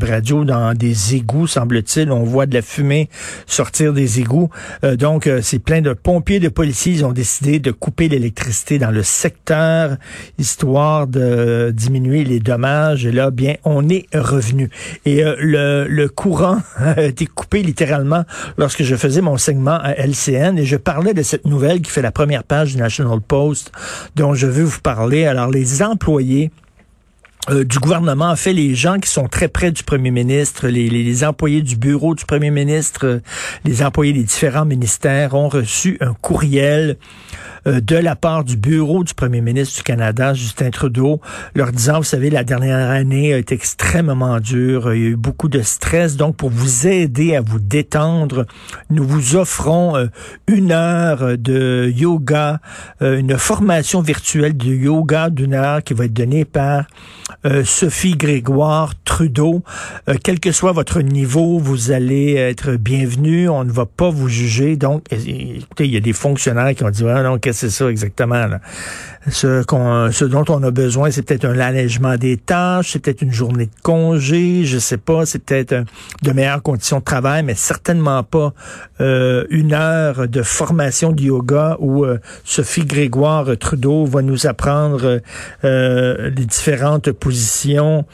[0.00, 2.10] Radio dans des égouts, semble-t-il.
[2.10, 3.08] On voit de la fumée
[3.46, 4.48] sortir des égouts.
[4.84, 6.92] Euh, donc, euh, c'est plein de pompiers, de policiers.
[6.92, 9.96] Ils ont décidé de couper l'électricité dans le secteur,
[10.38, 13.04] histoire de diminuer les dommages.
[13.04, 14.70] Et là, bien, on est revenu.
[15.04, 18.24] Et euh, le, le courant a été coupé littéralement
[18.56, 22.02] lorsque je faisais mon segment à LCN et je parlais de cette nouvelle qui fait
[22.02, 23.72] la première page du National Post
[24.16, 25.26] dont je veux vous parler.
[25.26, 26.50] Alors, les employés
[27.50, 31.24] euh, du gouvernement, en fait, les gens qui sont très près du premier ministre, les,
[31.24, 33.20] employés du bureau du premier ministre, euh,
[33.64, 36.98] les employés des différents ministères ont reçu un courriel
[37.66, 41.20] euh, de la part du bureau du premier ministre du Canada, Justin Trudeau,
[41.54, 45.16] leur disant, vous savez, la dernière année a été extrêmement dure, il y a eu
[45.16, 48.46] beaucoup de stress, donc pour vous aider à vous détendre,
[48.90, 50.08] nous vous offrons
[50.46, 52.60] une heure de yoga,
[53.00, 56.86] une formation virtuelle de yoga d'une heure qui va être donnée par
[57.44, 59.62] euh, Sophie Grégoire Trudeau.
[60.08, 63.48] Euh, quel que soit votre niveau, vous allez être bienvenu.
[63.48, 64.76] On ne va pas vous juger.
[64.76, 67.02] Donc, écoutez, il y a des fonctionnaires qui ont dit,
[67.52, 68.46] c'est ça exactement?
[69.28, 73.66] Ce, dont on a besoin, c'est peut-être un allègement des tâches, c'est peut-être une journée
[73.66, 75.84] de congé, je sais pas, c'est peut-être
[76.22, 78.52] de meilleures conditions de travail, mais certainement pas
[79.00, 82.04] euh, une heure de formation de yoga où
[82.44, 85.20] Sophie Grégoire Trudeau va nous apprendre
[85.62, 88.04] les différentes position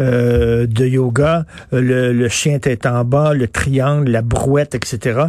[0.00, 5.26] euh, de yoga, euh, le chien tête en bas, le triangle, la brouette, etc.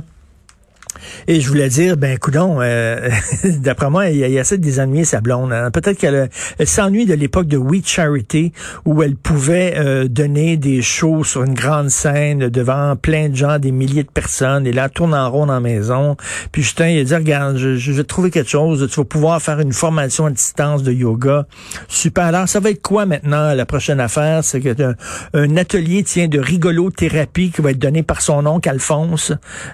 [1.28, 3.10] Et je voulais dire, ben coudon, euh,
[3.44, 5.52] d'après moi, il y, a assez de désennuyer sa blonde.
[5.54, 5.72] Hein.
[5.72, 6.30] Peut-être qu'elle
[6.64, 8.52] s'ennuie de l'époque de We Charity,
[8.86, 13.60] où elle pouvait euh, donner des shows sur une grande scène devant plein de gens,
[13.60, 16.18] des milliers de personnes, et là, tourne en rond dans la maison.
[16.52, 19.42] Puis Justin, il a dit, regarde, je, je vais trouver quelque chose, tu vas pouvoir
[19.42, 21.46] faire une formation à distance de yoga.
[21.88, 22.26] Super.
[22.26, 24.44] Alors, ça va être quoi maintenant, la prochaine affaire?
[24.44, 24.96] C'est que un,
[25.34, 29.34] un, atelier, tient de rigolo-thérapie qui va être donné par son oncle Alphonse.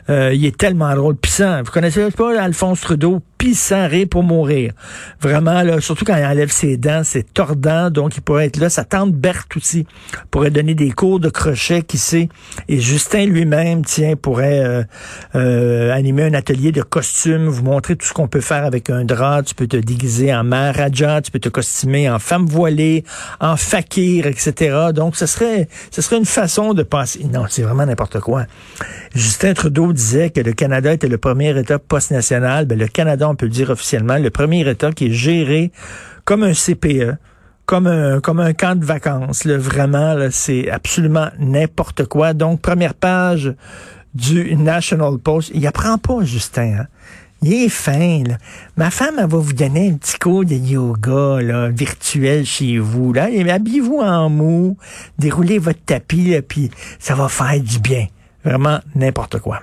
[0.10, 1.13] Euh, il est tellement drôle
[1.64, 3.22] vous connaissez pas Alphonse Trudeau?
[3.44, 4.72] Pissant, pour mourir.
[5.20, 8.70] Vraiment, là, surtout quand il enlève ses dents, c'est tordant, donc il pourrait être là.
[8.70, 9.86] Sa tante Berthe aussi
[10.32, 12.30] pourrait donner des cours de crochet, qui sait.
[12.70, 14.84] Et Justin lui-même, tiens, pourrait euh,
[15.36, 19.04] euh, animer un atelier de costumes, vous montrer tout ce qu'on peut faire avec un
[19.04, 19.44] drap.
[19.44, 23.04] Tu peux te déguiser en Maharaja, tu peux te costumer en femme voilée,
[23.42, 24.94] en fakir, etc.
[24.94, 27.26] Donc, ce serait, ce serait une façon de passer.
[27.26, 28.46] Non, c'est vraiment n'importe quoi.
[29.14, 33.36] Justin Trudeau disait que le Canada était le premier État post-national, ben, le Canada, on
[33.36, 35.72] peut le dire officiellement, le premier État qui est géré
[36.24, 37.18] comme un CPE,
[37.66, 39.46] comme un, camp de vacances.
[39.46, 42.34] Là, vraiment, c'est absolument n'importe quoi.
[42.34, 43.54] Donc, première page
[44.14, 45.52] du National Post.
[45.54, 46.76] Il apprend pas, Justin.
[46.80, 46.88] Hein?
[47.42, 48.38] Il est fin, là.
[48.78, 53.12] Ma femme, elle va vous donner un petit cours de yoga, là, virtuel chez vous,
[53.12, 53.28] là.
[53.50, 54.78] Habillez-vous en mou,
[55.18, 58.08] déroulez votre tapis, puis ça va faire du bien.
[58.46, 59.52] Vraiment n'importe quoi.